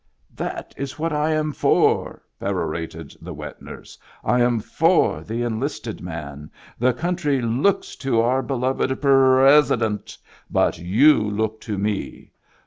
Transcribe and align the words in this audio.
"That 0.33 0.73
is 0.77 0.97
what 0.97 1.13
I 1.13 1.29
am 1.33 1.51
for 1.51 2.23
I" 2.41 2.45
perorated 2.45 3.15
the 3.21 3.35
wet 3.35 3.61
nurse." 3.61 3.99
I 4.33 4.41
am 4.41 4.59
for 4.59 5.21
the 5.23 5.43
enlisted 5.43 6.01
man. 6.01 6.49
The 6.79 6.91
coun 6.91 7.15
try 7.17 7.35
looks 7.37 7.95
to 7.97 8.19
our 8.19 8.41
beloved 8.41 8.89
Purresident, 8.99 10.17
but 10.49 10.79
you 10.79 11.21
look 11.29 11.61
to 11.61 11.77
me. 11.77 12.31